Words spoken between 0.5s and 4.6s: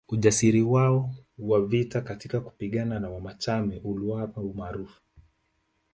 wao wa vita katika kupigana na Wamachame uliwapa